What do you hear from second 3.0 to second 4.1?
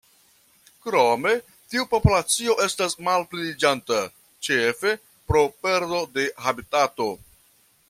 malpliiĝanta,